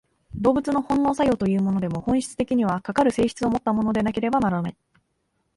[0.33, 4.75] 動物の本能作用というものでも、本質的には、かかる性質をもったものでなければならない。